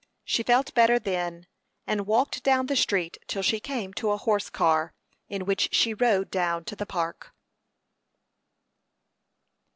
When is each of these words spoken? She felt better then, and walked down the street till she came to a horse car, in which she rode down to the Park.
She 0.25 0.41
felt 0.41 0.73
better 0.73 0.97
then, 0.97 1.45
and 1.85 2.07
walked 2.07 2.41
down 2.41 2.65
the 2.65 2.75
street 2.75 3.19
till 3.27 3.43
she 3.43 3.59
came 3.59 3.93
to 3.93 4.09
a 4.09 4.17
horse 4.17 4.49
car, 4.49 4.95
in 5.29 5.45
which 5.45 5.69
she 5.75 5.93
rode 5.93 6.31
down 6.31 6.63
to 6.65 6.75
the 6.75 6.87
Park. 6.87 7.35